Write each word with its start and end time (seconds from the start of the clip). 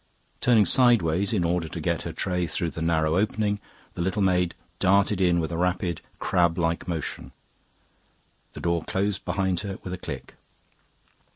Turning 0.39 0.65
sideways 0.65 1.31
in 1.31 1.43
order 1.43 1.67
to 1.67 1.79
get 1.79 2.01
her 2.01 2.11
tray 2.11 2.47
through 2.47 2.71
the 2.71 2.81
narrow 2.81 3.15
opening, 3.19 3.59
the 3.93 4.01
little 4.01 4.23
maid 4.23 4.55
darted 4.79 5.21
in 5.21 5.39
with 5.39 5.51
a 5.51 5.57
rapid 5.57 6.01
crab 6.17 6.57
like 6.57 6.87
motion. 6.87 7.31
The 8.53 8.61
door 8.61 8.83
closed 8.83 9.23
behind 9.25 9.59
her 9.59 9.77
with 9.83 9.93
a 9.93 9.99
click. 9.99 10.37